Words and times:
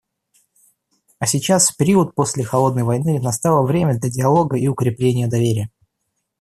А 1.19 1.27
сейчас, 1.27 1.69
в 1.69 1.77
период 1.77 2.15
после 2.15 2.43
«холодной 2.43 2.81
войны», 2.81 3.21
настало 3.21 3.63
время 3.63 3.99
для 3.99 4.09
диалога 4.09 4.57
и 4.57 4.67
укрепления 4.67 5.27
доверия. 5.27 5.69